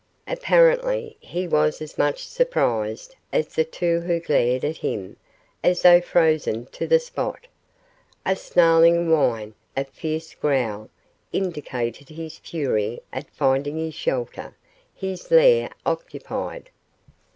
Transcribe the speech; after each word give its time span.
Apparently, 0.27 1.15
he 1.19 1.47
was 1.47 1.79
as 1.79 1.95
much 1.95 2.27
surprised 2.27 3.15
as 3.31 3.49
the 3.49 3.63
two 3.63 3.99
who 3.99 4.19
glared 4.19 4.65
at 4.65 4.77
him, 4.77 5.15
as 5.63 5.83
though 5.83 6.01
frozen 6.01 6.65
to 6.65 6.87
the 6.87 6.97
spot. 6.97 7.45
A 8.25 8.35
snarling 8.35 9.11
whine, 9.11 9.53
a 9.77 9.83
fierce 9.85 10.33
growl, 10.33 10.89
indicated 11.31 12.09
his 12.09 12.39
fury 12.39 13.03
at 13.13 13.29
finding 13.29 13.77
his 13.77 13.93
shelter 13.93 14.55
his 14.95 15.29
lair 15.29 15.69
occupied. 15.85 16.71